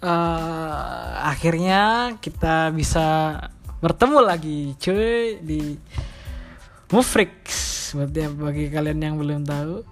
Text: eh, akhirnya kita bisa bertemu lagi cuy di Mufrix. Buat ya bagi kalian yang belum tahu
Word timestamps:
eh, 0.00 1.10
akhirnya 1.24 2.14
kita 2.20 2.72
bisa 2.72 3.36
bertemu 3.80 4.18
lagi 4.20 4.58
cuy 4.76 5.40
di 5.40 5.76
Mufrix. 6.92 7.68
Buat 7.96 8.14
ya 8.14 8.28
bagi 8.30 8.70
kalian 8.70 9.00
yang 9.02 9.16
belum 9.18 9.42
tahu 9.46 9.82